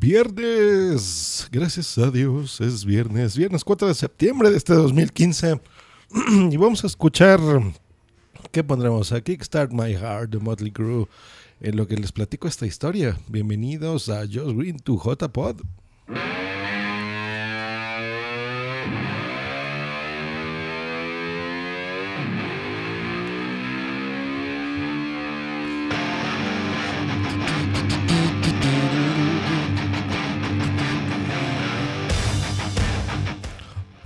viernes. 0.00 1.46
Gracias 1.52 1.98
a 1.98 2.10
Dios, 2.10 2.60
es 2.60 2.84
viernes. 2.84 3.36
Viernes 3.36 3.62
4 3.62 3.88
de 3.88 3.94
septiembre 3.94 4.50
de 4.50 4.56
este 4.56 4.72
2015. 4.72 5.60
y 6.50 6.56
vamos 6.56 6.82
a 6.82 6.86
escuchar. 6.86 7.38
¿Qué 8.50 8.64
pondremos? 8.64 9.12
A 9.12 9.20
Kickstart 9.20 9.72
My 9.72 9.92
Heart 9.92 10.30
de 10.30 10.38
Motley 10.38 10.72
Crue. 10.72 11.06
En 11.60 11.76
lo 11.76 11.86
que 11.86 11.96
les 11.96 12.10
platico 12.10 12.48
esta 12.48 12.66
historia. 12.66 13.18
Bienvenidos 13.28 14.08
a 14.08 14.20
Josh 14.20 14.56
Green, 14.56 14.78
tu 14.78 14.96
J-Pod. 14.96 15.60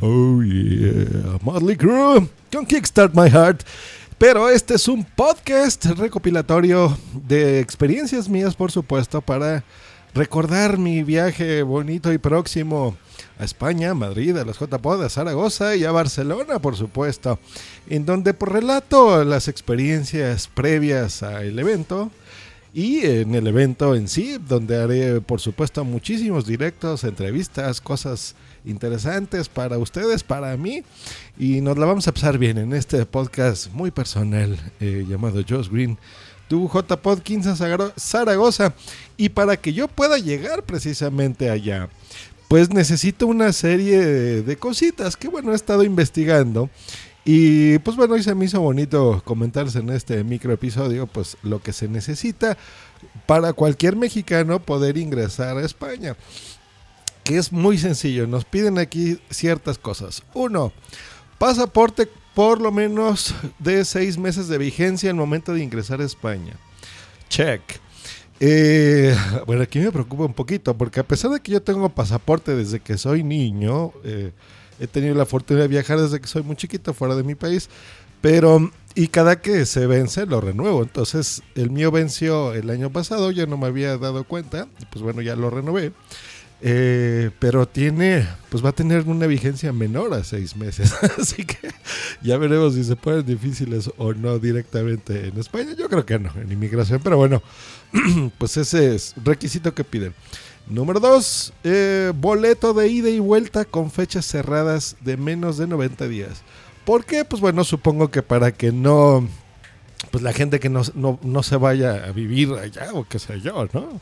Oh 0.06 0.42
yeah, 0.42 1.38
Motley 1.40 1.76
Crue 1.76 2.28
con 2.52 2.66
Kickstart 2.66 3.14
My 3.14 3.30
Heart. 3.30 3.62
Pero 4.18 4.50
este 4.50 4.74
es 4.74 4.86
un 4.86 5.02
podcast 5.02 5.82
recopilatorio 5.86 6.94
de 7.26 7.58
experiencias 7.60 8.28
mías, 8.28 8.54
por 8.54 8.70
supuesto, 8.70 9.22
para 9.22 9.64
recordar 10.12 10.76
mi 10.76 11.02
viaje 11.02 11.62
bonito 11.62 12.12
y 12.12 12.18
próximo 12.18 12.98
a 13.38 13.44
España, 13.44 13.94
Madrid, 13.94 14.36
a 14.36 14.44
los 14.44 14.58
JPod, 14.58 15.02
a 15.02 15.08
Zaragoza 15.08 15.74
y 15.74 15.86
a 15.86 15.90
Barcelona, 15.90 16.58
por 16.58 16.76
supuesto, 16.76 17.38
en 17.88 18.04
donde 18.04 18.34
por 18.34 18.52
relato 18.52 19.24
las 19.24 19.48
experiencias 19.48 20.48
previas 20.48 21.22
al 21.22 21.58
evento 21.58 22.10
y 22.74 23.06
en 23.06 23.36
el 23.36 23.46
evento 23.46 23.94
en 23.94 24.08
sí, 24.08 24.36
donde 24.48 24.82
haré, 24.82 25.20
por 25.20 25.40
supuesto, 25.40 25.84
muchísimos 25.84 26.44
directos, 26.44 27.04
entrevistas, 27.04 27.80
cosas 27.80 28.34
interesantes 28.64 29.48
para 29.48 29.78
ustedes, 29.78 30.24
para 30.24 30.56
mí. 30.56 30.82
Y 31.38 31.60
nos 31.60 31.78
la 31.78 31.86
vamos 31.86 32.08
a 32.08 32.12
pasar 32.12 32.36
bien 32.36 32.58
en 32.58 32.72
este 32.72 33.06
podcast 33.06 33.70
muy 33.72 33.92
personal 33.92 34.58
eh, 34.80 35.06
llamado 35.08 35.40
Josh 35.48 35.68
Green, 35.70 35.96
tu 36.48 36.68
JPod 36.68 37.20
15 37.20 37.54
Zaragoza. 37.96 38.74
Y 39.16 39.28
para 39.28 39.56
que 39.56 39.72
yo 39.72 39.86
pueda 39.86 40.18
llegar 40.18 40.64
precisamente 40.64 41.50
allá, 41.50 41.88
pues 42.48 42.70
necesito 42.70 43.28
una 43.28 43.52
serie 43.52 44.04
de, 44.42 44.56
cositas 44.56 45.16
que, 45.16 45.28
bueno, 45.28 45.52
he 45.52 45.54
estado 45.54 45.84
investigando. 45.84 46.68
Y 47.24 47.78
pues 47.78 47.96
bueno, 47.96 48.14
hoy 48.14 48.22
se 48.22 48.34
me 48.34 48.44
hizo 48.44 48.60
bonito 48.60 49.22
comentarse 49.24 49.78
en 49.78 49.90
este 49.90 50.22
micro 50.24 50.52
episodio, 50.52 51.06
pues 51.06 51.36
lo 51.42 51.62
que 51.62 51.72
se 51.72 51.88
necesita 51.88 52.58
para 53.26 53.52
cualquier 53.52 53.96
mexicano 53.96 54.60
poder 54.60 54.98
ingresar 54.98 55.56
a 55.56 55.64
España 55.64 56.16
que 57.24 57.38
es 57.38 57.50
muy 57.50 57.78
sencillo. 57.78 58.26
Nos 58.26 58.44
piden 58.44 58.78
aquí 58.78 59.18
ciertas 59.30 59.78
cosas. 59.78 60.22
Uno, 60.34 60.72
pasaporte 61.38 62.08
por 62.34 62.60
lo 62.60 62.70
menos 62.70 63.34
de 63.58 63.84
seis 63.84 64.18
meses 64.18 64.46
de 64.46 64.58
vigencia 64.58 65.10
al 65.10 65.16
momento 65.16 65.54
de 65.54 65.62
ingresar 65.62 66.00
a 66.00 66.04
España. 66.04 66.54
Check. 67.28 67.62
Eh, 68.40 69.16
bueno, 69.46 69.62
aquí 69.62 69.78
me 69.78 69.90
preocupa 69.90 70.24
un 70.24 70.34
poquito, 70.34 70.76
porque 70.76 71.00
a 71.00 71.04
pesar 71.04 71.30
de 71.30 71.40
que 71.40 71.52
yo 71.52 71.62
tengo 71.62 71.88
pasaporte 71.88 72.54
desde 72.54 72.80
que 72.80 72.98
soy 72.98 73.22
niño, 73.22 73.92
eh, 74.04 74.32
he 74.80 74.86
tenido 74.86 75.14
la 75.14 75.26
fortuna 75.26 75.60
de 75.60 75.68
viajar 75.68 76.00
desde 76.00 76.20
que 76.20 76.26
soy 76.26 76.42
muy 76.42 76.56
chiquito 76.56 76.94
fuera 76.94 77.14
de 77.14 77.22
mi 77.22 77.34
país, 77.34 77.68
pero 78.20 78.70
y 78.94 79.08
cada 79.08 79.40
que 79.40 79.66
se 79.66 79.86
vence 79.86 80.26
lo 80.26 80.40
renuevo. 80.40 80.82
Entonces 80.82 81.42
el 81.54 81.70
mío 81.70 81.90
venció 81.90 82.54
el 82.54 82.70
año 82.70 82.90
pasado, 82.90 83.30
ya 83.30 83.46
no 83.46 83.56
me 83.56 83.66
había 83.66 83.98
dado 83.98 84.24
cuenta, 84.24 84.68
pues 84.90 85.02
bueno, 85.02 85.20
ya 85.20 85.36
lo 85.36 85.50
renové. 85.50 85.92
Eh, 86.66 87.30
pero 87.40 87.68
tiene, 87.68 88.26
pues 88.48 88.64
va 88.64 88.70
a 88.70 88.74
tener 88.74 89.02
una 89.02 89.26
vigencia 89.26 89.70
menor 89.72 90.14
a 90.14 90.24
seis 90.24 90.56
meses. 90.56 90.94
Así 91.18 91.44
que 91.44 91.58
ya 92.22 92.38
veremos 92.38 92.74
si 92.74 92.84
se 92.84 92.96
ponen 92.96 93.26
difíciles 93.26 93.90
o 93.98 94.14
no 94.14 94.38
directamente 94.38 95.28
en 95.28 95.38
España. 95.38 95.74
Yo 95.76 95.90
creo 95.90 96.06
que 96.06 96.18
no, 96.18 96.32
en 96.40 96.50
inmigración. 96.50 97.00
Pero 97.04 97.18
bueno, 97.18 97.42
pues 98.38 98.56
ese 98.56 98.94
es 98.94 99.14
requisito 99.22 99.74
que 99.74 99.84
piden. 99.84 100.14
Número 100.66 100.98
dos, 100.98 101.52
eh, 101.62 102.12
boleto 102.16 102.72
de 102.72 102.88
ida 102.88 103.10
y 103.10 103.18
vuelta 103.18 103.66
con 103.66 103.90
fechas 103.90 104.24
cerradas 104.24 104.96
de 105.00 105.18
menos 105.18 105.58
de 105.58 105.66
90 105.66 106.08
días. 106.08 106.42
¿Por 106.86 107.04
qué? 107.04 107.24
Pues 107.24 107.42
bueno, 107.42 107.64
supongo 107.64 108.10
que 108.10 108.22
para 108.22 108.52
que 108.52 108.72
no, 108.72 109.28
pues 110.10 110.22
la 110.22 110.32
gente 110.32 110.60
que 110.60 110.70
no, 110.70 110.82
no, 110.94 111.18
no 111.22 111.42
se 111.42 111.56
vaya 111.56 112.04
a 112.06 112.12
vivir 112.12 112.50
allá 112.52 112.88
o 112.94 113.06
qué 113.06 113.18
sé 113.18 113.40
yo, 113.42 113.68
¿no? 113.74 114.00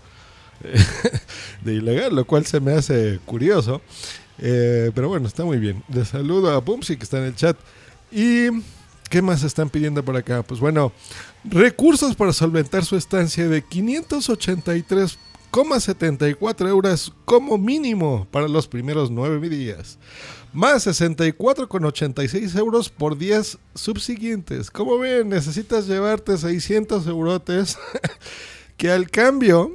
de 1.65 1.75
ilegal, 1.75 2.15
lo 2.15 2.25
cual 2.25 2.47
se 2.47 2.61
me 2.61 2.73
hace 2.73 3.19
curioso. 3.25 3.81
Eh, 4.39 4.93
pero 4.95 5.09
bueno, 5.09 5.27
está 5.27 5.45
muy 5.45 5.59
bien. 5.59 5.83
Le 5.89 6.05
saludo 6.05 6.51
a 6.51 6.59
Bumsy 6.59 6.97
que 6.97 7.05
está 7.05 7.19
en 7.19 7.25
el 7.25 7.37
chat. 7.37 7.57
¿Y 8.11 8.49
qué 9.11 9.21
más 9.21 9.43
están 9.43 9.69
pidiendo 9.69 10.05
por 10.05 10.17
acá? 10.17 10.43
Pues 10.43 10.61
bueno, 10.61 10.93
recursos 11.45 12.15
para 12.15 12.33
solventar 12.33 12.85
su 12.85 12.97
estancia 12.97 13.49
de 13.49 13.63
583,74 15.53 16.69
euros 16.69 17.13
como 17.27 17.59
mínimo 17.59 18.27
para 18.31 18.49
los 18.49 18.67
primeros 18.67 19.11
nueve 19.11 19.49
días. 19.49 19.99
Más 20.53 20.87
64,86 20.87 22.59
euros 22.59 22.89
por 22.89 23.17
días 23.17 23.59
subsiguientes. 23.75 24.71
Como 24.71 24.99
ven, 24.99 25.29
necesitas 25.29 25.87
llevarte 25.87 26.37
600 26.37 27.07
eurotes 27.07 27.79
que 28.77 28.91
al 28.91 29.11
cambio 29.11 29.71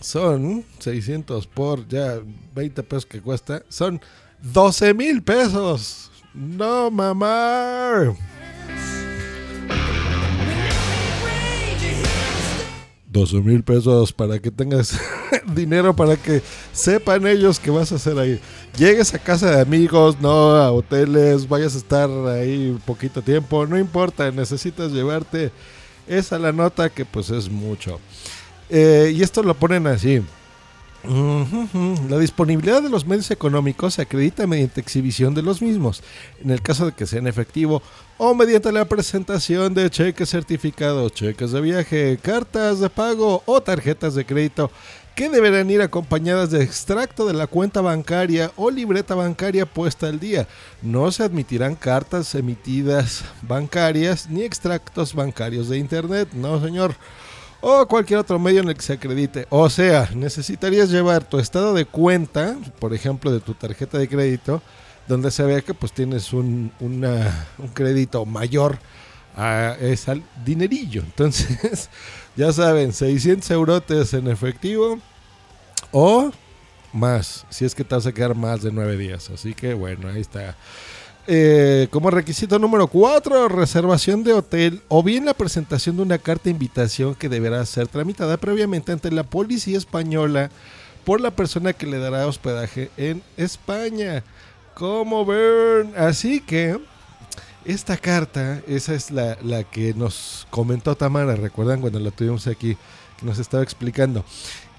son 0.00 0.64
600 0.80 1.46
por 1.46 1.86
ya 1.88 2.20
20 2.54 2.82
pesos 2.82 3.06
que 3.06 3.20
cuesta, 3.20 3.62
son 3.68 4.00
12 4.42 4.94
mil 4.94 5.22
pesos. 5.22 6.10
No, 6.34 6.90
mamá. 6.90 8.14
12 13.16 13.40
mil 13.40 13.64
pesos 13.64 14.12
para 14.12 14.38
que 14.38 14.50
tengas 14.50 15.00
dinero 15.54 15.96
para 15.96 16.16
que 16.16 16.42
sepan 16.72 17.26
ellos 17.26 17.58
que 17.58 17.70
vas 17.70 17.90
a 17.90 17.94
hacer 17.94 18.18
ahí. 18.18 18.38
Llegues 18.76 19.14
a 19.14 19.18
casa 19.18 19.50
de 19.50 19.62
amigos, 19.62 20.20
no 20.20 20.56
a 20.56 20.70
hoteles, 20.70 21.48
vayas 21.48 21.74
a 21.74 21.78
estar 21.78 22.10
ahí 22.28 22.76
poquito 22.84 23.22
tiempo, 23.22 23.66
no 23.66 23.78
importa, 23.78 24.30
necesitas 24.30 24.92
llevarte 24.92 25.50
esa 26.06 26.38
la 26.38 26.52
nota 26.52 26.90
que 26.90 27.06
pues 27.06 27.30
es 27.30 27.48
mucho. 27.48 27.98
Eh, 28.68 29.14
y 29.16 29.22
esto 29.22 29.42
lo 29.42 29.54
ponen 29.54 29.86
así. 29.86 30.22
La 32.08 32.18
disponibilidad 32.18 32.82
de 32.82 32.88
los 32.88 33.06
medios 33.06 33.30
económicos 33.30 33.94
se 33.94 34.02
acredita 34.02 34.46
mediante 34.46 34.80
exhibición 34.80 35.34
de 35.34 35.42
los 35.42 35.62
mismos, 35.62 36.02
en 36.42 36.50
el 36.50 36.62
caso 36.62 36.86
de 36.86 36.92
que 36.92 37.06
sean 37.06 37.26
efectivo, 37.26 37.82
o 38.18 38.34
mediante 38.34 38.72
la 38.72 38.84
presentación 38.86 39.74
de 39.74 39.90
cheques 39.90 40.30
certificados, 40.30 41.12
cheques 41.12 41.52
de 41.52 41.60
viaje, 41.60 42.18
cartas 42.20 42.80
de 42.80 42.90
pago 42.90 43.42
o 43.46 43.60
tarjetas 43.60 44.14
de 44.14 44.24
crédito, 44.24 44.70
que 45.14 45.30
deberán 45.30 45.70
ir 45.70 45.80
acompañadas 45.80 46.50
de 46.50 46.62
extracto 46.62 47.26
de 47.26 47.34
la 47.34 47.46
cuenta 47.46 47.80
bancaria 47.80 48.50
o 48.56 48.70
libreta 48.70 49.14
bancaria 49.14 49.64
puesta 49.64 50.08
al 50.08 50.20
día. 50.20 50.46
No 50.82 51.10
se 51.10 51.22
admitirán 51.22 51.74
cartas 51.74 52.34
emitidas 52.34 53.24
bancarias 53.42 54.28
ni 54.28 54.42
extractos 54.42 55.14
bancarios 55.14 55.68
de 55.68 55.78
Internet, 55.78 56.28
no 56.34 56.60
señor 56.60 56.94
o 57.60 57.86
cualquier 57.86 58.20
otro 58.20 58.38
medio 58.38 58.60
en 58.60 58.68
el 58.68 58.74
que 58.74 58.82
se 58.82 58.94
acredite. 58.94 59.46
O 59.50 59.68
sea, 59.70 60.10
necesitarías 60.14 60.90
llevar 60.90 61.24
tu 61.24 61.38
estado 61.38 61.74
de 61.74 61.84
cuenta, 61.84 62.56
por 62.78 62.94
ejemplo, 62.94 63.30
de 63.30 63.40
tu 63.40 63.54
tarjeta 63.54 63.98
de 63.98 64.08
crédito, 64.08 64.62
donde 65.08 65.30
se 65.30 65.42
vea 65.44 65.60
que 65.60 65.74
pues 65.74 65.92
tienes 65.92 66.32
un, 66.32 66.72
un 66.80 67.68
crédito 67.74 68.24
mayor 68.24 68.78
a 69.36 69.76
ese 69.80 70.22
dinerillo. 70.44 71.02
Entonces, 71.02 71.90
ya 72.36 72.52
saben, 72.52 72.92
600 72.92 73.50
eurotes 73.50 74.14
en 74.14 74.28
efectivo 74.28 74.98
o 75.92 76.30
más, 76.92 77.44
si 77.50 77.64
es 77.64 77.74
que 77.74 77.84
te 77.84 77.94
vas 77.94 78.06
a 78.06 78.12
quedar 78.12 78.34
más 78.34 78.62
de 78.62 78.72
nueve 78.72 78.96
días. 78.96 79.30
Así 79.30 79.54
que 79.54 79.74
bueno, 79.74 80.08
ahí 80.08 80.20
está. 80.20 80.56
Eh, 81.28 81.88
como 81.90 82.10
requisito 82.10 82.56
número 82.60 82.86
4, 82.86 83.48
reservación 83.48 84.22
de 84.22 84.32
hotel 84.32 84.80
o 84.86 85.02
bien 85.02 85.24
la 85.24 85.34
presentación 85.34 85.96
de 85.96 86.02
una 86.02 86.18
carta 86.18 86.44
de 86.44 86.50
invitación 86.50 87.16
que 87.16 87.28
deberá 87.28 87.66
ser 87.66 87.88
tramitada 87.88 88.36
previamente 88.36 88.92
ante 88.92 89.10
la 89.10 89.24
policía 89.24 89.76
española 89.76 90.50
por 91.04 91.20
la 91.20 91.32
persona 91.32 91.72
que 91.72 91.86
le 91.86 91.98
dará 91.98 92.28
hospedaje 92.28 92.90
en 92.96 93.24
España. 93.36 94.22
Como 94.74 95.24
ven, 95.24 95.94
así 95.96 96.40
que 96.40 96.78
esta 97.64 97.96
carta, 97.96 98.62
esa 98.68 98.94
es 98.94 99.10
la, 99.10 99.36
la 99.42 99.64
que 99.64 99.94
nos 99.94 100.46
comentó 100.50 100.94
Tamara, 100.96 101.34
recuerdan 101.34 101.80
cuando 101.80 101.98
la 101.98 102.12
tuvimos 102.12 102.46
aquí, 102.46 102.76
que 103.18 103.26
nos 103.26 103.40
estaba 103.40 103.64
explicando. 103.64 104.24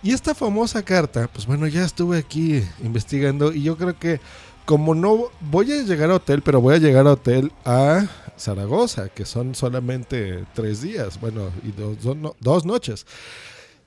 Y 0.02 0.14
esta 0.14 0.34
famosa 0.34 0.84
carta, 0.84 1.28
pues 1.28 1.46
bueno, 1.46 1.68
ya 1.68 1.84
estuve 1.84 2.20
aquí 2.20 2.64
investigando 2.82 3.52
y 3.52 3.64
yo 3.64 3.76
creo 3.76 4.00
que 4.00 4.22
como 4.68 4.94
no 4.94 5.32
voy 5.40 5.72
a 5.72 5.82
llegar 5.82 6.12
a 6.12 6.16
hotel, 6.16 6.42
pero 6.42 6.60
voy 6.60 6.76
a 6.76 6.78
llegar 6.78 7.08
a 7.08 7.14
hotel 7.14 7.54
a 7.64 8.06
Zaragoza, 8.38 9.08
que 9.08 9.24
son 9.24 9.56
solamente 9.56 10.44
tres 10.54 10.82
días, 10.82 11.22
bueno, 11.22 11.52
y 11.64 11.72
dos, 11.72 12.18
dos 12.42 12.66
noches. 12.66 13.06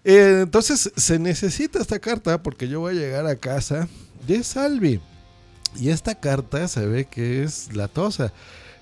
Eh, 0.05 0.39
entonces 0.41 0.91
se 0.97 1.19
necesita 1.19 1.81
esta 1.81 1.99
carta 1.99 2.43
porque 2.43 2.67
yo 2.67 2.81
voy 2.81 2.97
a 2.97 2.99
llegar 2.99 3.27
a 3.27 3.37
casa 3.37 3.89
de 4.27 4.43
Salvi. 4.43 5.03
Y 5.79 5.91
esta 5.91 6.15
carta 6.15 6.67
se 6.67 6.87
ve 6.87 7.05
que 7.05 7.43
es 7.43 7.77
latosa. 7.77 8.33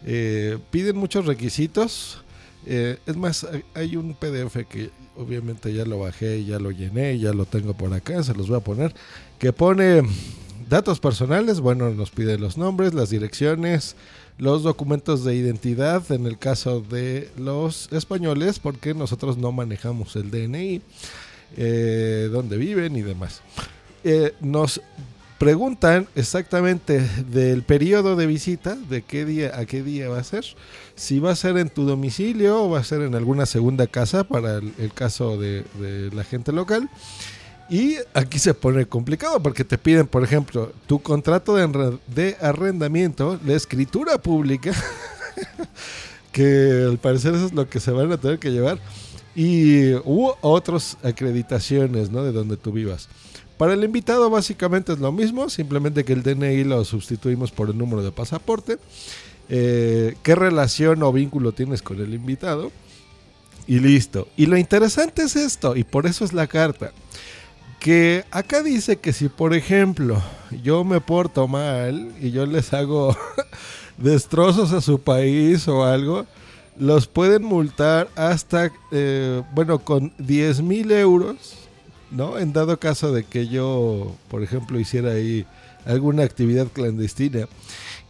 Eh, 0.07 0.57
piden 0.71 0.97
muchos 0.97 1.27
requisitos. 1.27 2.23
Eh, 2.65 2.99
es 3.07 3.17
más, 3.17 3.45
hay 3.75 3.97
un 3.97 4.15
PDF 4.15 4.69
que 4.69 4.93
obviamente 5.17 5.75
ya 5.75 5.85
lo 5.85 5.99
bajé, 5.99 6.45
ya 6.45 6.61
lo 6.61 6.71
llené, 6.71 7.19
ya 7.19 7.33
lo 7.33 7.45
tengo 7.45 7.75
por 7.75 7.93
acá, 7.93 8.23
se 8.23 8.35
los 8.35 8.47
voy 8.47 8.59
a 8.59 8.61
poner, 8.61 8.95
que 9.41 9.53
pone 9.53 10.05
datos 10.69 11.01
personales, 11.01 11.61
bueno, 11.61 11.91
nos 11.91 12.11
pide 12.11 12.39
los 12.39 12.59
nombres, 12.59 12.95
las 12.95 13.11
direcciones, 13.11 13.97
los 14.39 14.63
documentos 14.63 15.25
de 15.25 15.35
identidad 15.35 16.11
en 16.13 16.27
el 16.27 16.39
caso 16.39 16.81
de 16.81 17.31
los 17.37 17.89
españoles, 17.93 18.59
porque 18.59 18.95
nosotros 18.95 19.37
no 19.37 19.53
manejamos 19.53 20.15
el 20.17 20.31
DNI, 20.31 20.81
eh, 21.57 22.29
dónde 22.31 22.57
viven 22.57 22.97
y 22.97 23.03
demás. 23.03 23.43
Eh, 24.05 24.35
nos 24.41 24.81
preguntan 25.39 26.09
exactamente 26.15 27.01
del 27.31 27.63
periodo 27.63 28.17
de 28.17 28.27
visita, 28.27 28.75
de 28.75 29.03
qué 29.03 29.25
día 29.25 29.59
a 29.59 29.65
qué 29.67 29.83
día 29.83 30.09
va 30.09 30.19
a 30.19 30.25
ser, 30.25 30.45
si 30.97 31.21
va 31.21 31.31
a 31.31 31.37
ser 31.37 31.57
en 31.59 31.69
tu 31.69 31.85
domicilio 31.85 32.65
o 32.65 32.71
va 32.71 32.81
a 32.81 32.85
ser 32.85 33.03
en 33.03 33.15
alguna 33.15 33.47
segunda 33.47 33.87
casa 33.87 34.25
para 34.25 34.59
el, 34.59 34.93
caso 34.95 35.39
de, 35.39 35.65
de 35.79 36.11
la 36.13 36.25
gente 36.25 36.53
local. 36.53 36.91
Y 37.71 37.97
aquí 38.15 38.39
se 38.39 38.55
pone 38.55 38.87
complicado 38.87 39.43
porque 39.43 39.63
te 39.63 39.77
piden, 39.77 40.07
por 40.07 40.25
ejemplo, 40.25 40.73
tu 40.87 41.01
contrato 41.01 41.55
de, 41.55 42.37
arrendamiento, 42.41 43.39
la 43.45 43.55
escritura 43.55 44.17
pública, 44.17 44.73
que 46.33 46.87
al 46.89 46.99
parecer 46.99 47.35
eso 47.35 47.47
es 47.47 47.53
lo 47.53 47.69
que 47.69 47.79
se 47.79 47.91
van 47.91 48.11
a 48.11 48.17
tener 48.17 48.39
que 48.39 48.51
llevar, 48.51 48.79
y 49.35 49.93
hubo 50.05 50.39
otras 50.41 50.97
acreditaciones 51.03 52.11
¿no? 52.11 52.25
de 52.25 52.33
donde 52.33 52.57
tú 52.57 52.73
vivas. 52.73 53.09
Para 53.59 53.75
el 53.75 53.85
invitado 53.85 54.31
básicamente 54.31 54.93
es 54.93 54.99
lo 54.99 55.13
mismo, 55.13 55.51
simplemente 55.51 56.05
que 56.05 56.15
el 56.15 56.23
DNI 56.23 56.65
lo 56.65 56.85
sustituimos 56.85 57.51
por 57.51 57.69
el 57.69 57.77
número 57.77 58.03
de 58.03 58.13
pasaporte. 58.13 58.79
Eh, 59.51 60.15
¿Qué 60.23 60.35
relación 60.35 61.03
o 61.03 61.13
vínculo 61.13 61.53
tienes 61.53 61.83
con 61.83 62.01
el 62.01 62.15
invitado? 62.15 62.73
Y 63.67 63.81
listo. 63.81 64.29
Y 64.37 64.47
lo 64.47 64.57
interesante 64.57 65.23
es 65.23 65.37
esto, 65.37 65.77
y 65.77 65.85
por 65.85 66.07
eso 66.07 66.25
es 66.25 66.33
la 66.33 66.47
carta 66.47 66.93
que 67.81 68.25
acá 68.31 68.63
dice 68.63 68.97
que 68.97 69.13
si 69.13 69.29
por 69.29 69.55
ejemplo 69.55 70.21
yo 70.63 70.85
me 70.85 71.01
porto 71.01 71.47
mal 71.47 72.13
y 72.21 72.31
yo 72.31 72.47
les 72.47 72.73
hago 72.73 73.17
destrozos 73.99 74.73
a 74.73 74.81
su 74.81 75.01
país 75.01 75.69
o 75.69 75.85
algo, 75.85 76.27
los 76.79 77.07
pueden 77.07 77.45
multar 77.45 78.09
hasta, 78.15 78.71
eh, 78.93 79.43
bueno, 79.53 79.81
con 79.81 80.13
10 80.19 80.63
mil 80.63 80.91
euros, 80.93 81.55
¿no? 82.11 82.39
En 82.39 82.53
dado 82.53 82.79
caso 82.79 83.13
de 83.13 83.25
que 83.25 83.49
yo, 83.49 84.15
por 84.29 84.43
ejemplo, 84.43 84.79
hiciera 84.79 85.13
ahí 85.13 85.45
alguna 85.85 86.23
actividad 86.23 86.69
clandestina. 86.69 87.49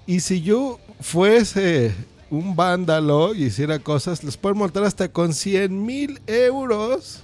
Y 0.07 0.21
si 0.21 0.43
yo 0.43 0.79
fuese 1.01 1.95
un 2.31 2.57
vándalo 2.57 3.35
y 3.35 3.45
hiciera 3.45 3.79
cosas, 3.79 4.23
les 4.23 4.37
pueden 4.37 4.59
multar 4.59 4.85
hasta 4.85 5.09
con 5.09 5.33
100 5.33 5.85
mil 5.85 6.21
euros 6.27 7.23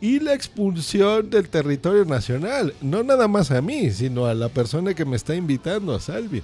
y 0.00 0.20
la 0.20 0.34
expulsión 0.34 1.30
del 1.30 1.48
territorio 1.48 2.04
nacional. 2.04 2.74
No 2.80 3.02
nada 3.02 3.28
más 3.28 3.50
a 3.50 3.62
mí, 3.62 3.90
sino 3.90 4.26
a 4.26 4.34
la 4.34 4.48
persona 4.48 4.94
que 4.94 5.04
me 5.04 5.16
está 5.16 5.34
invitando, 5.34 5.94
a 5.94 6.00
Salvi. 6.00 6.42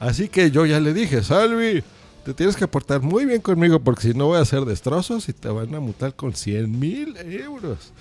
Así 0.00 0.28
que 0.28 0.50
yo 0.50 0.66
ya 0.66 0.80
le 0.80 0.92
dije, 0.92 1.22
Salvi, 1.22 1.82
te 2.24 2.34
tienes 2.34 2.56
que 2.56 2.68
portar 2.68 3.00
muy 3.00 3.24
bien 3.24 3.40
conmigo 3.40 3.80
porque 3.80 4.02
si 4.02 4.14
no 4.14 4.26
voy 4.26 4.38
a 4.38 4.42
hacer 4.42 4.64
destrozos 4.64 5.28
y 5.28 5.32
te 5.32 5.48
van 5.48 5.74
a 5.74 5.80
mutar 5.80 6.14
con 6.14 6.34
100 6.34 6.78
mil 6.78 7.16
euros. 7.16 7.92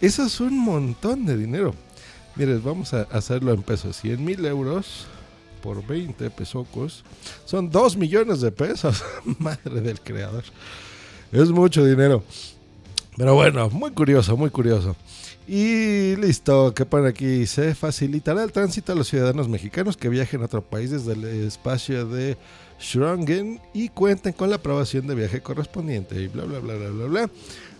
Eso 0.00 0.24
es 0.24 0.40
un 0.40 0.58
montón 0.58 1.26
de 1.26 1.36
dinero. 1.36 1.74
Mire, 2.36 2.58
vamos 2.58 2.94
a 2.94 3.02
hacerlo 3.10 3.52
en 3.52 3.62
pesos. 3.62 3.96
100 3.96 4.24
mil 4.24 4.44
euros 4.44 5.06
por 5.62 5.84
20 5.84 6.30
pesocos 6.30 7.04
son 7.44 7.70
2 7.70 7.96
millones 7.96 8.40
de 8.40 8.52
pesos. 8.52 9.02
Madre 9.38 9.80
del 9.80 10.00
creador. 10.00 10.44
Es 11.32 11.50
mucho 11.50 11.84
dinero. 11.84 12.22
Pero 13.18 13.34
bueno, 13.34 13.68
muy 13.70 13.90
curioso, 13.90 14.36
muy 14.36 14.50
curioso. 14.50 14.94
Y 15.48 16.14
listo, 16.16 16.72
que 16.72 16.84
pone 16.84 17.08
aquí, 17.08 17.46
se 17.46 17.74
facilitará 17.74 18.44
el 18.44 18.52
tránsito 18.52 18.92
a 18.92 18.94
los 18.94 19.08
ciudadanos 19.08 19.48
mexicanos 19.48 19.96
que 19.96 20.08
viajen 20.08 20.42
a 20.42 20.44
otro 20.44 20.62
país 20.62 20.90
desde 20.90 21.14
el 21.14 21.24
espacio 21.46 22.06
de 22.06 22.36
Schrögen 22.80 23.60
y 23.74 23.88
cuenten 23.88 24.34
con 24.34 24.50
la 24.50 24.56
aprobación 24.56 25.06
de 25.06 25.16
viaje 25.16 25.40
correspondiente 25.40 26.20
y 26.20 26.28
bla, 26.28 26.44
bla, 26.44 26.60
bla, 26.60 26.74
bla, 26.76 26.90
bla, 26.90 27.06
bla. 27.06 27.30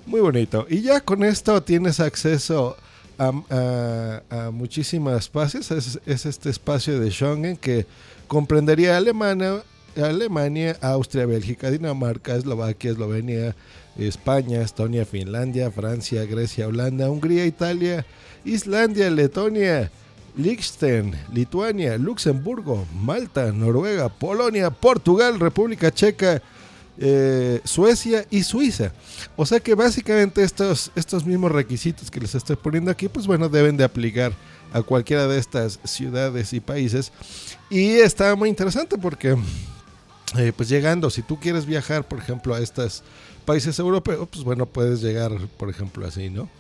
Muy 0.07 0.21
bonito. 0.21 0.67
Y 0.69 0.81
ya 0.81 1.01
con 1.03 1.23
esto 1.23 1.63
tienes 1.63 2.01
acceso 2.01 2.77
a, 3.19 4.23
a, 4.31 4.51
muchísimos 4.51 5.17
espacios. 5.17 5.71
Es, 5.71 6.01
es, 6.05 6.27
este 6.27 6.51
espacio 6.51 6.99
de 6.99 7.11
Schengen 7.11 7.57
que 7.57 7.87
comprendería 8.27 8.97
Alemania, 8.97 9.63
Alemania, 9.97 10.77
Austria, 10.81 11.27
Bélgica, 11.27 11.71
Dinamarca, 11.71 12.35
Eslovaquia, 12.35 12.91
Eslovenia, 12.91 13.55
España, 13.99 14.63
Estonia, 14.63 15.05
Finlandia, 15.05 15.71
Francia, 15.71 16.25
Grecia, 16.25 16.69
Holanda, 16.69 17.11
Hungría, 17.11 17.45
Italia, 17.45 18.07
Islandia, 18.45 19.11
Letonia, 19.11 19.91
Liechtenstein, 20.37 21.15
Lituania, 21.33 21.99
Luxemburgo, 21.99 22.87
Malta, 22.95 23.53
Noruega, 23.53 24.09
Polonia, 24.09 24.71
Portugal, 24.71 25.41
República 25.41 25.91
Checa, 25.91 26.41
eh, 27.01 27.61
Suecia 27.65 28.25
y 28.31 28.43
Suiza. 28.43 28.93
O 29.37 29.47
sea 29.47 29.61
que 29.61 29.75
básicamente 29.75 30.43
estos, 30.43 30.91
estos 30.95 31.25
mismos 31.27 31.53
requisitos 31.53 32.11
que 32.11 32.21
les 32.21 32.35
estoy 32.35 32.57
poniendo 32.57 32.91
aquí, 32.91 33.09
pues 33.09 33.27
bueno, 33.27 33.49
deben 33.49 33.77
de 33.77 33.85
aplicar 33.85 34.33
a 34.73 34.83
cualquiera 34.83 35.27
de 35.27 35.39
estas 35.39 35.81
ciudades 35.85 36.53
y 36.53 36.61
países. 36.61 37.13
Y 37.71 37.91
está 37.97 38.35
muy 38.35 38.49
interesante 38.49 38.99
porque, 38.99 39.37
eh, 40.37 40.53
pues 40.55 40.69
llegando, 40.69 41.11
si 41.11 41.23
tú 41.23 41.39
quieres 41.41 41.65
viajar, 41.65 42.07
por 42.07 42.19
ejemplo, 42.19 42.55
a 42.55 42.61
estas 42.61 43.03
países 43.45 43.79
europeos, 43.79 44.29
pues 44.31 44.45
bueno, 44.45 44.67
puedes 44.67 45.01
llegar, 45.01 45.33
por 45.57 45.71
ejemplo, 45.71 46.07
así, 46.07 46.29
¿no? 46.29 46.51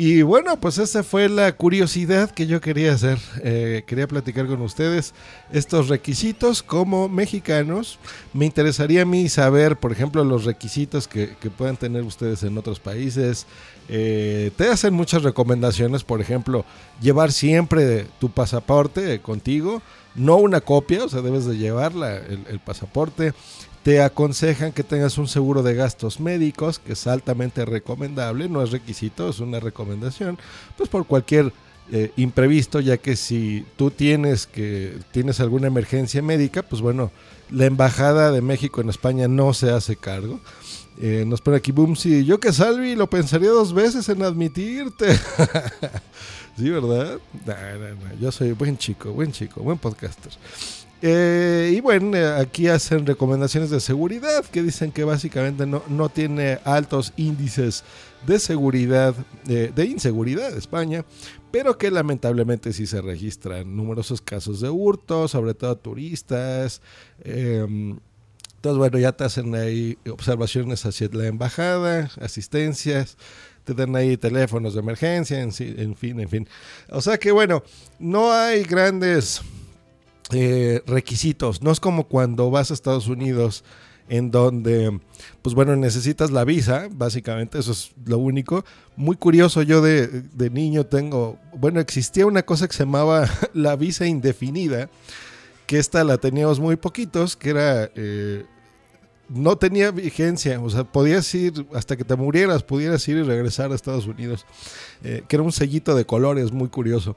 Y 0.00 0.22
bueno, 0.22 0.60
pues 0.60 0.78
esa 0.78 1.02
fue 1.02 1.28
la 1.28 1.50
curiosidad 1.56 2.30
que 2.30 2.46
yo 2.46 2.60
quería 2.60 2.92
hacer. 2.92 3.18
Eh, 3.42 3.82
quería 3.84 4.06
platicar 4.06 4.46
con 4.46 4.62
ustedes 4.62 5.12
estos 5.50 5.88
requisitos 5.88 6.62
como 6.62 7.08
mexicanos. 7.08 7.98
Me 8.32 8.46
interesaría 8.46 9.02
a 9.02 9.04
mí 9.04 9.28
saber, 9.28 9.76
por 9.76 9.90
ejemplo, 9.90 10.22
los 10.22 10.44
requisitos 10.44 11.08
que, 11.08 11.34
puedan 11.58 11.76
tener 11.76 12.04
ustedes 12.04 12.44
en 12.44 12.56
otros 12.56 12.78
países. 12.78 13.48
Eh, 13.88 14.52
te 14.56 14.68
hacen 14.68 14.94
muchas 14.94 15.24
recomendaciones, 15.24 16.04
por 16.04 16.20
ejemplo, 16.20 16.64
llevar 17.00 17.32
siempre 17.32 18.06
tu 18.20 18.30
pasaporte 18.30 19.18
contigo, 19.18 19.82
no 20.14 20.36
una 20.36 20.60
copia, 20.60 21.06
o 21.06 21.08
sea, 21.08 21.22
debes 21.22 21.44
de 21.44 21.56
llevarla, 21.56 22.18
el 22.18 22.60
pasaporte. 22.64 23.32
Te 23.82 24.02
aconsejan 24.02 24.72
que 24.72 24.82
tengas 24.82 25.18
un 25.18 25.28
seguro 25.28 25.62
de 25.62 25.74
gastos 25.74 26.20
médicos, 26.20 26.78
que 26.78 26.92
es 26.92 27.06
altamente 27.06 27.64
recomendable, 27.64 28.48
no 28.48 28.62
es 28.62 28.70
requisito, 28.70 29.28
es 29.28 29.40
una 29.40 29.60
recomendación, 29.60 30.38
pues 30.76 30.88
por 30.88 31.06
cualquier 31.06 31.52
eh, 31.90 32.12
imprevisto, 32.16 32.80
ya 32.80 32.98
que 32.98 33.16
si 33.16 33.64
tú 33.76 33.90
tienes 33.90 34.46
que 34.46 34.98
tienes 35.10 35.40
alguna 35.40 35.68
emergencia 35.68 36.20
médica, 36.20 36.62
pues 36.62 36.82
bueno, 36.82 37.10
la 37.50 37.64
embajada 37.64 38.30
de 38.30 38.42
México 38.42 38.82
en 38.82 38.90
España 38.90 39.26
no 39.26 39.54
se 39.54 39.70
hace 39.70 39.96
cargo. 39.96 40.38
Eh, 41.00 41.24
nos 41.26 41.40
pone 41.40 41.56
aquí 41.56 41.72
boom, 41.72 41.96
sí, 41.96 42.24
yo 42.24 42.40
que 42.40 42.52
Salvi 42.52 42.94
lo 42.94 43.08
pensaría 43.08 43.50
dos 43.50 43.72
veces 43.72 44.06
en 44.10 44.22
admitirte. 44.22 45.14
sí, 46.58 46.68
¿verdad? 46.68 47.18
yo 48.20 48.32
soy 48.32 48.52
buen 48.52 48.76
chico, 48.76 49.12
buen 49.12 49.32
chico, 49.32 49.62
buen 49.62 49.78
podcaster. 49.78 50.32
Eh, 51.00 51.74
y 51.76 51.80
bueno, 51.80 52.16
eh, 52.16 52.26
aquí 52.26 52.66
hacen 52.66 53.06
recomendaciones 53.06 53.70
de 53.70 53.78
seguridad 53.80 54.44
que 54.44 54.62
dicen 54.62 54.90
que 54.90 55.04
básicamente 55.04 55.64
no, 55.64 55.82
no 55.88 56.08
tiene 56.08 56.58
altos 56.64 57.12
índices 57.16 57.84
de 58.26 58.40
seguridad, 58.40 59.14
de 59.44 59.84
inseguridad 59.84 60.56
España, 60.56 61.04
pero 61.50 61.78
que 61.78 61.90
lamentablemente 61.90 62.72
sí 62.72 62.86
se 62.86 63.00
registran 63.00 63.74
numerosos 63.76 64.20
casos 64.20 64.60
de 64.60 64.68
hurto, 64.68 65.28
sobre 65.28 65.54
todo 65.54 65.76
turistas. 65.76 66.82
Em, 67.22 67.98
entonces, 68.56 68.78
bueno, 68.78 68.98
ya 68.98 69.12
te 69.12 69.24
hacen 69.24 69.54
ahí 69.54 69.96
observaciones 70.10 70.84
hacia 70.84 71.08
la 71.12 71.26
embajada, 71.26 72.10
asistencias, 72.20 73.16
te 73.64 73.72
dan 73.72 73.94
ahí 73.96 74.16
teléfonos 74.16 74.74
de 74.74 74.80
emergencia, 74.80 75.40
en 75.40 75.52
fin, 75.52 76.20
en 76.20 76.28
fin. 76.28 76.48
O 76.90 77.00
sea 77.00 77.18
que 77.18 77.30
bueno, 77.30 77.62
no 77.98 78.32
hay 78.32 78.64
grandes 78.64 79.40
eh, 80.32 80.82
requisitos. 80.86 81.62
No 81.62 81.70
es 81.70 81.80
como 81.80 82.04
cuando 82.04 82.50
vas 82.50 82.70
a 82.70 82.74
Estados 82.74 83.08
Unidos 83.08 83.64
en 84.08 84.30
donde, 84.30 85.00
pues 85.42 85.54
bueno, 85.54 85.76
necesitas 85.76 86.30
la 86.30 86.44
visa, 86.44 86.88
básicamente, 86.90 87.58
eso 87.58 87.72
es 87.72 87.92
lo 88.04 88.18
único. 88.18 88.64
Muy 88.96 89.16
curioso, 89.16 89.62
yo 89.62 89.82
de, 89.82 90.24
niño 90.50 90.86
tengo, 90.86 91.38
bueno, 91.54 91.80
existía 91.80 92.26
una 92.26 92.42
cosa 92.42 92.66
que 92.68 92.74
se 92.74 92.84
llamaba 92.84 93.28
la 93.54 93.76
visa 93.76 94.06
indefinida, 94.06 94.88
que 95.66 95.78
esta 95.78 96.04
la 96.04 96.18
teníamos 96.18 96.60
muy 96.60 96.76
poquitos, 96.76 97.36
que 97.36 97.50
era, 97.50 97.90
eh, 97.94 98.46
no 99.28 99.56
tenía 99.56 99.90
vigencia, 99.90 100.60
o 100.60 100.70
sea, 100.70 100.84
podías 100.84 101.32
ir 101.34 101.66
hasta 101.74 101.96
que 101.96 102.04
te 102.04 102.16
murieras, 102.16 102.62
pudieras 102.62 103.06
ir 103.08 103.18
y 103.18 103.22
regresar 103.22 103.70
a 103.70 103.74
Estados 103.74 104.06
Unidos, 104.06 104.46
eh, 105.04 105.22
que 105.28 105.36
era 105.36 105.42
un 105.42 105.52
sellito 105.52 105.94
de 105.94 106.06
colores 106.06 106.50
muy 106.50 106.68
curioso. 106.68 107.16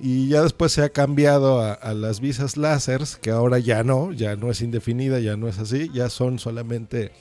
Y 0.00 0.28
ya 0.28 0.42
después 0.42 0.72
se 0.72 0.82
ha 0.82 0.88
cambiado 0.88 1.60
a, 1.60 1.94
las 1.94 2.20
visas 2.20 2.56
láseres, 2.56 3.16
que 3.16 3.30
ahora 3.30 3.58
ya 3.58 3.84
no, 3.84 4.12
ya 4.12 4.34
no 4.36 4.50
es 4.50 4.60
indefinida, 4.60 5.20
ya 5.20 5.36
no 5.36 5.48
es 5.48 5.58
así, 5.58 5.90
ya 5.94 6.10
son 6.10 6.38
solamente 6.38 7.12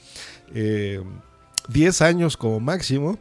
10 0.53 0.55
eh, 0.55 2.03
años 2.03 2.35
como 2.35 2.59
máximo. 2.59 3.19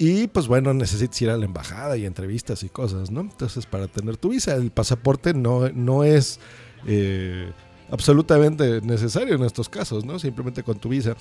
Y 0.00 0.28
pues 0.28 0.46
bueno, 0.46 0.72
necesitas 0.74 1.20
ir 1.22 1.30
a 1.30 1.36
la 1.36 1.44
embajada 1.44 1.96
y 1.96 2.06
entrevistas 2.06 2.62
y 2.62 2.68
cosas, 2.68 3.10
¿no? 3.10 3.22
Entonces, 3.22 3.66
para 3.66 3.88
tener 3.88 4.16
tu 4.16 4.28
visa, 4.28 4.54
el 4.54 4.70
pasaporte 4.70 5.34
no, 5.34 5.68
no 5.70 6.04
es... 6.04 6.38
Eh, 6.86 7.50
absolutamente 7.90 8.80
necesario 8.82 9.34
en 9.34 9.44
estos 9.44 9.68
casos, 9.68 10.04
¿no? 10.04 10.18
Simplemente 10.18 10.62
con 10.62 10.78
tu 10.78 10.88
visa. 10.88 11.16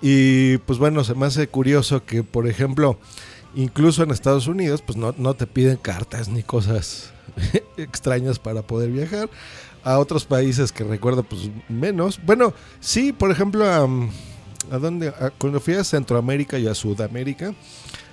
Y 0.00 0.58
pues 0.58 0.78
bueno, 0.78 1.04
se 1.04 1.14
me 1.14 1.26
hace 1.26 1.48
curioso 1.48 2.04
que, 2.04 2.22
por 2.22 2.46
ejemplo, 2.46 2.98
incluso 3.54 4.02
en 4.02 4.10
Estados 4.10 4.46
Unidos, 4.46 4.82
pues 4.82 4.96
no, 4.96 5.34
te 5.34 5.46
piden 5.46 5.76
cartas 5.76 6.28
ni 6.28 6.42
cosas 6.42 7.12
extrañas 7.76 8.38
para 8.38 8.62
poder 8.62 8.90
viajar. 8.90 9.28
A 9.84 9.98
otros 9.98 10.24
países 10.24 10.72
que 10.72 10.84
recuerdo, 10.84 11.22
pues 11.22 11.50
menos. 11.68 12.20
Bueno, 12.24 12.52
sí, 12.80 13.12
por 13.12 13.30
ejemplo, 13.30 13.64
a, 13.64 13.88
a 14.74 14.78
donde, 14.78 15.12
cuando 15.38 15.60
fui 15.60 15.74
a 15.74 15.84
Centroamérica 15.84 16.58
y 16.58 16.66
a 16.66 16.74
Sudamérica, 16.74 17.54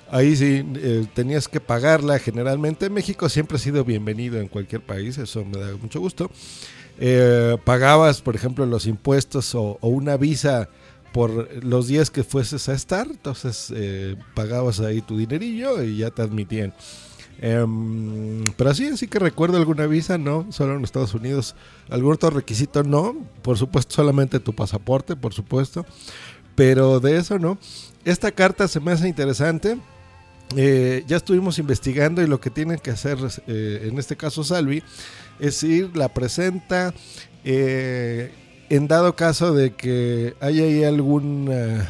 ahí 0.10 0.36
sí 0.36 0.64
eh, 0.76 1.06
tenías 1.14 1.48
que 1.48 1.60
pagarla 1.60 2.20
generalmente. 2.20 2.90
México 2.90 3.28
siempre 3.30 3.58
ha 3.58 3.60
sido 3.60 3.84
bienvenido 3.84 4.40
en 4.40 4.48
cualquier 4.48 4.82
país, 4.82 5.18
eso 5.18 5.44
me 5.44 5.58
da 5.58 5.76
mucho 5.76 6.00
gusto. 6.00 6.30
Eh, 6.98 7.58
pagabas, 7.64 8.22
por 8.22 8.36
ejemplo, 8.36 8.66
los 8.66 8.86
impuestos 8.86 9.54
o, 9.56 9.78
una 9.82 10.18
visa 10.18 10.70
por 11.12 11.64
los 11.64 11.88
días 11.88 12.10
que 12.10 12.24
fueses 12.24 12.68
a 12.68 12.74
estar, 12.74 13.08
entonces 13.08 13.72
eh, 13.74 14.18
pagabas 14.34 14.80
ahí 14.82 15.02
tu 15.02 15.18
dinerillo 15.18 15.82
y 15.82 15.98
ya 15.98 16.12
te 16.12 16.22
admitían. 16.22 16.74
Em, 17.40 18.44
pero 18.58 18.70
así, 18.70 18.88
así 18.88 19.08
que 19.08 19.20
recuerdo 19.20 19.58
alguna 19.58 19.88
visa, 19.88 20.18
no, 20.18 20.48
solo 20.52 20.76
en 20.76 20.84
Estados 20.84 21.14
Unidos. 21.14 21.56
Algún 21.90 22.14
otro 22.14 22.30
requisito, 22.30 22.84
no, 22.84 23.16
por 23.42 23.58
supuesto, 23.58 23.96
solamente 23.96 24.40
tu 24.40 24.54
pasaporte, 24.54 25.16
por 25.16 25.34
supuesto. 25.34 25.86
Pero 26.56 27.00
de 27.00 27.18
eso 27.18 27.38
no. 27.38 27.58
Esta 28.06 28.32
carta 28.32 28.68
se 28.68 28.80
me 28.80 28.92
hace 28.92 29.08
interesante. 29.08 29.78
Eh, 30.56 31.04
ya 31.08 31.18
estuvimos 31.18 31.60
investigando 31.60 32.22
y 32.22 32.28
lo 32.28 32.40
que 32.40 32.50
tienen 32.50 32.80
que 32.80 32.92
hacer, 32.92 33.18
en 33.48 33.98
este 34.00 34.16
caso 34.16 34.44
Salvi, 34.44 34.84
es 35.40 35.62
ir, 35.64 35.96
la 35.96 36.10
presenta. 36.10 36.94
Eh, 37.44 38.32
en 38.70 38.88
dado 38.88 39.16
caso 39.16 39.54
de 39.54 39.74
que 39.76 40.36
haya 40.40 40.64
ahí 40.64 40.84
algún 40.84 41.48
eh, 41.52 41.84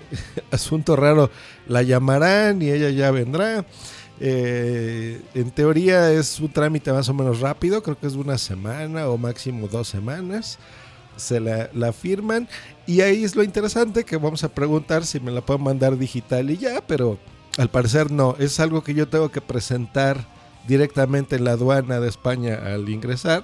asunto 0.50 0.96
raro, 0.96 1.30
la 1.66 1.82
llamarán 1.82 2.60
y 2.62 2.70
ella 2.70 2.90
ya 2.90 3.10
vendrá. 3.10 3.64
Eh, 4.20 5.22
en 5.34 5.50
teoría 5.52 6.10
es 6.10 6.40
un 6.40 6.52
trámite 6.52 6.92
más 6.92 7.08
o 7.08 7.14
menos 7.14 7.40
rápido, 7.40 7.82
creo 7.82 7.98
que 7.98 8.08
es 8.08 8.14
una 8.14 8.36
semana 8.36 9.08
o 9.08 9.16
máximo 9.16 9.68
dos 9.68 9.88
semanas. 9.88 10.58
Se 11.16 11.40
la, 11.40 11.92
firman 11.92 12.48
y 12.86 13.00
ahí 13.00 13.24
es 13.24 13.34
lo 13.34 13.42
interesante 13.42 14.04
que 14.04 14.16
vamos 14.16 14.44
a 14.44 14.54
preguntar 14.54 15.04
si 15.04 15.18
me 15.18 15.32
la 15.32 15.40
pueden 15.40 15.64
mandar 15.64 15.98
digital 15.98 16.48
y 16.48 16.58
ya, 16.58 16.80
pero 16.86 17.18
al 17.58 17.70
parecer 17.70 18.12
no, 18.12 18.36
es 18.38 18.60
algo 18.60 18.84
que 18.84 18.94
yo 18.94 19.08
tengo 19.08 19.30
que 19.30 19.40
presentar 19.40 20.24
directamente 20.68 21.36
en 21.36 21.44
la 21.44 21.52
aduana 21.52 21.98
de 21.98 22.08
España 22.08 22.60
al 22.64 22.88
ingresar. 22.88 23.42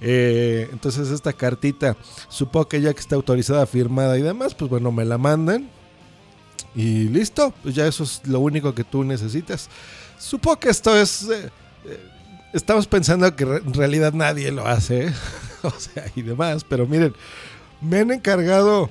Eh, 0.00 0.68
entonces 0.70 1.08
esta 1.08 1.32
cartita, 1.32 1.96
supongo 2.28 2.68
que 2.68 2.82
ya 2.82 2.92
que 2.92 3.00
está 3.00 3.16
autorizada, 3.16 3.66
firmada 3.66 4.18
y 4.18 4.22
demás, 4.22 4.54
pues 4.54 4.70
bueno, 4.70 4.92
me 4.92 5.06
la 5.06 5.16
mandan. 5.16 5.70
Y 6.74 7.08
listo, 7.08 7.54
pues 7.62 7.74
ya 7.74 7.86
eso 7.86 8.04
es 8.04 8.20
lo 8.26 8.40
único 8.40 8.74
que 8.74 8.84
tú 8.84 9.02
necesitas. 9.02 9.70
Supongo 10.18 10.60
que 10.60 10.68
esto 10.68 10.94
es... 10.94 11.22
Eh, 11.22 11.50
eh, 11.86 12.10
estamos 12.52 12.86
pensando 12.86 13.34
que 13.34 13.44
en 13.44 13.72
realidad 13.72 14.12
nadie 14.12 14.52
lo 14.52 14.66
hace, 14.66 15.10
o 15.62 15.70
sea, 15.70 16.04
y 16.14 16.20
demás, 16.20 16.64
pero 16.68 16.86
miren, 16.86 17.14
me 17.80 18.00
han 18.00 18.10
encargado... 18.10 18.90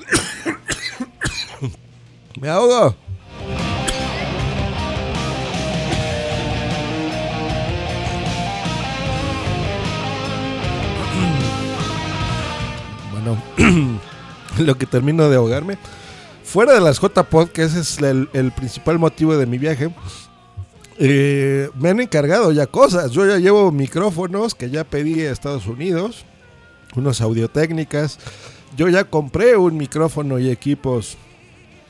me 2.40 2.48
ahogo. 2.48 2.96
lo 14.58 14.76
que 14.76 14.86
termino 14.86 15.28
de 15.28 15.36
ahogarme. 15.36 15.78
Fuera 16.44 16.74
de 16.74 16.80
las 16.80 16.98
J-Pod, 16.98 17.50
que 17.50 17.62
ese 17.62 17.80
es 17.80 17.98
el, 17.98 18.52
principal 18.52 18.98
motivo 18.98 19.36
de 19.36 19.46
mi 19.46 19.58
viaje, 19.58 19.90
eh, 20.98 21.70
me 21.78 21.90
han 21.90 22.00
encargado 22.00 22.50
ya 22.52 22.66
cosas. 22.66 23.12
Yo 23.12 23.24
ya 23.26 23.38
llevo 23.38 23.70
micrófonos 23.70 24.54
que 24.54 24.68
ya 24.68 24.84
pedí 24.84 25.20
a 25.20 25.30
Estados 25.30 25.66
Unidos, 25.66 26.24
unos 26.96 27.20
audiotécnicas. 27.20 28.18
Yo 28.76 28.88
ya 28.88 29.04
compré 29.04 29.56
un 29.56 29.76
micrófono 29.76 30.38
y 30.38 30.50
equipos 30.50 31.16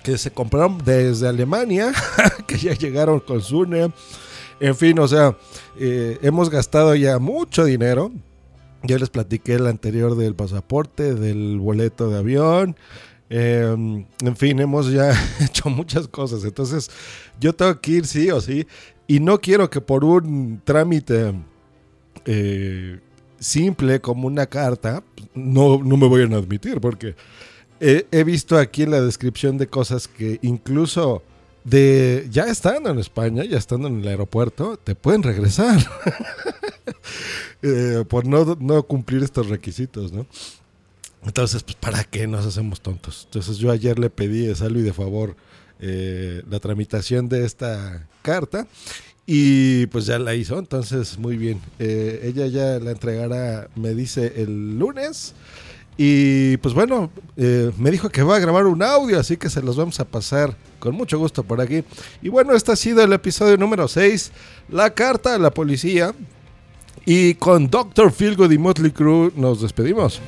que 0.03 0.19
se 0.19 0.31
compraron 0.31 0.79
desde 0.85 1.29
Alemania, 1.29 1.93
que 2.47 2.59
ya 2.59 2.75
llegaron 2.75 3.21
con 3.21 3.41
Zune. 3.41 3.91
En 4.61 4.77
fin, 4.77 4.99
o 4.99 5.09
sea, 5.09 5.37
eh, 5.79 6.19
hemos 6.21 6.51
gastado 6.51 6.95
ya 6.95 7.19
mucho 7.19 7.65
dinero. 7.65 8.13
Ya 8.83 8.99
les 8.99 9.11
platiqué 9.11 9.55
el 9.55 9.67
anterior 9.67 10.17
del 10.17 10.35
pasaporte, 10.35 11.15
del 11.15 11.59
boleto 11.59 12.11
de 12.11 12.19
avión. 12.19 12.77
Em, 13.29 14.07
en 14.23 14.37
fin, 14.37 14.59
hemos 14.61 14.91
ya 14.91 15.13
hecho 15.41 15.69
muchas 15.69 16.09
cosas. 16.09 16.45
Entonces, 16.45 16.91
yo 17.39 17.53
tengo 17.55 17.81
que 17.81 17.93
ir 17.93 18.07
sí 18.07 18.31
o 18.31 18.41
sí. 18.41 18.67
Y 19.07 19.21
no 19.21 19.41
quiero 19.41 19.69
que 19.69 19.81
por 19.81 20.05
un 20.05 20.61
trámite 20.65 21.35
eh, 22.25 23.01
simple 23.39 24.01
como 24.01 24.27
una 24.27 24.47
carta, 24.47 25.03
no, 25.35 25.83
no 25.83 25.97
me 25.97 26.09
vayan 26.09 26.33
a 26.35 26.39
admitir. 26.39 26.81
Porque 26.81 27.15
he 27.81 28.25
visto 28.25 28.59
aquí 28.59 28.83
en 28.83 28.91
la 28.91 29.01
descripción 29.01 29.57
de 29.57 29.67
cosas 29.67 30.07
que 30.07 30.39
incluso 30.43 31.23
de 31.65 32.27
ya 32.31 32.45
estando 32.45 32.91
en 32.91 32.99
España, 32.99 33.45
ya 33.45 33.59
estando 33.59 33.89
en 33.89 34.01
el 34.01 34.09
aeropuerto, 34.09 34.77
te 34.77 34.95
pueden 34.95 35.23
regresar 35.23 35.79
eh, 37.63 38.05
por 38.09 38.27
no, 38.27 38.83
cumplir 38.85 39.23
estos 39.23 39.49
requisitos, 39.49 40.13
¿no? 40.13 40.27
Entonces, 41.25 41.63
pues, 41.63 41.77
¿para 41.77 42.05
qué 42.05 42.27
nos 42.27 42.47
hacemos 42.47 42.81
tontos? 42.81 43.25
Entonces, 43.27 43.59
yo 43.59 43.71
ayer 43.71 43.99
le 43.99 44.11
pedí 44.11 44.51
a 44.51 44.55
Salvi 44.55 44.83
de 44.83 44.93
favor 44.93 45.37
eh, 45.81 46.43
la 46.49 46.61
tramitación 46.61 47.29
de 47.29 47.45
esta 47.45 48.07
carta 48.23 48.67
y 49.27 49.87
pues 49.87 50.07
ya 50.07 50.19
la 50.19 50.35
hizo, 50.35 50.59
entonces, 50.59 51.19
muy 51.19 51.37
bien. 51.37 51.61
Eh, 51.79 52.21
ella 52.25 52.47
ya 52.47 52.79
la 52.79 52.93
entregará, 52.93 53.69
me 53.77 53.95
dice, 53.95 54.35
el 54.37 54.79
lunes. 54.79 55.35
Y 56.03 56.57
pues 56.59 56.75
bueno, 56.75 57.11
me 57.37 57.91
dijo 57.91 58.09
que 58.09 58.23
va 58.23 58.37
a 58.37 58.39
grabar 58.39 58.65
un 58.65 58.83
audio, 58.83 59.21
así 59.21 59.37
que 59.37 59.51
se 59.51 59.61
los 59.61 59.77
vamos 59.77 60.01
a 60.01 60.07
pasar 60.07 60.57
con 60.79 60.95
mucho 60.95 61.19
gusto 61.19 61.45
por 61.45 61.61
aquí. 61.61 61.85
Y 62.23 62.31
bueno, 62.31 62.55
este 62.55 62.73
ha 62.73 62.77
sido 62.77 63.05
el 63.05 63.13
episodio 63.13 63.59
número 63.59 63.87
6, 63.87 64.33
la 64.71 64.95
carta 64.95 65.35
a 65.35 65.39
la 65.39 65.51
policía. 65.51 66.15
Y 67.13 67.35
con 67.35 67.69
Dr. 67.69 68.13
Philgood 68.13 68.53
y 68.53 68.59
Motley 68.59 68.93
Crue 68.93 69.33
nos 69.35 69.63
despedimos. 69.63 70.21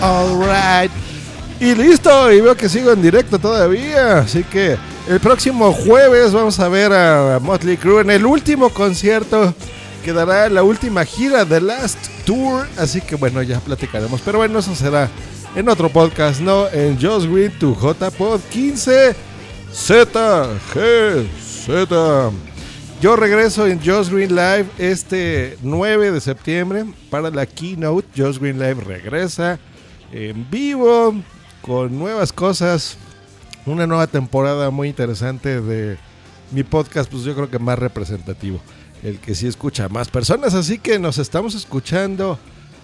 Alright. 0.00 0.90
Y 1.60 1.74
listo, 1.74 2.32
y 2.32 2.40
veo 2.40 2.56
que 2.56 2.68
sigo 2.68 2.92
en 2.92 3.02
directo 3.02 3.38
todavía. 3.38 4.18
Así 4.18 4.44
que 4.44 4.76
el 5.08 5.20
próximo 5.20 5.72
jueves 5.72 6.32
vamos 6.32 6.58
a 6.60 6.68
ver 6.68 6.92
a 6.92 7.38
Motley 7.40 7.76
Crue 7.76 8.02
en 8.02 8.10
el 8.10 8.26
último 8.26 8.70
concierto 8.70 9.54
quedará 10.06 10.48
la 10.48 10.62
última 10.62 11.04
gira 11.04 11.44
de 11.44 11.60
Last 11.60 11.98
Tour, 12.24 12.68
así 12.78 13.00
que 13.00 13.16
bueno, 13.16 13.42
ya 13.42 13.58
platicaremos. 13.58 14.20
Pero 14.20 14.38
bueno, 14.38 14.60
eso 14.60 14.72
será 14.76 15.08
en 15.56 15.68
otro 15.68 15.88
podcast, 15.88 16.40
¿no? 16.40 16.68
En 16.68 16.96
Just 16.96 17.26
Green 17.26 17.50
to 17.58 17.74
JPod 17.74 18.40
15 18.52 19.16
Z 19.72 20.48
G 20.72 21.26
Z. 21.66 22.30
Yo 23.00 23.16
regreso 23.16 23.66
en 23.66 23.80
Just 23.84 24.12
Green 24.12 24.30
Live 24.30 24.66
este 24.78 25.58
9 25.62 26.12
de 26.12 26.20
septiembre 26.20 26.84
para 27.10 27.28
la 27.30 27.44
keynote. 27.44 28.06
Just 28.16 28.40
Green 28.40 28.60
Live 28.60 28.84
regresa 28.84 29.58
en 30.16 30.50
vivo 30.50 31.14
con 31.60 31.98
nuevas 31.98 32.32
cosas. 32.32 32.96
Una 33.66 33.86
nueva 33.86 34.06
temporada 34.06 34.70
muy 34.70 34.88
interesante 34.88 35.60
de 35.60 35.98
mi 36.52 36.62
podcast, 36.62 37.10
pues 37.10 37.24
yo 37.24 37.34
creo 37.34 37.50
que 37.50 37.58
más 37.58 37.78
representativo. 37.78 38.60
El 39.02 39.18
que 39.18 39.34
sí 39.34 39.46
escucha 39.46 39.84
a 39.84 39.88
más 39.88 40.08
personas. 40.08 40.54
Así 40.54 40.78
que 40.78 40.98
nos 40.98 41.18
estamos 41.18 41.54
escuchando 41.54 42.38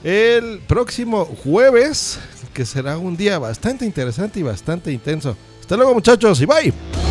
el 0.04 0.60
próximo 0.66 1.24
jueves, 1.24 2.18
que 2.52 2.66
será 2.66 2.98
un 2.98 3.16
día 3.16 3.38
bastante 3.38 3.86
interesante 3.86 4.40
y 4.40 4.42
bastante 4.42 4.92
intenso. 4.92 5.36
Hasta 5.60 5.76
luego 5.76 5.94
muchachos 5.94 6.40
y 6.40 6.46
bye. 6.46 7.01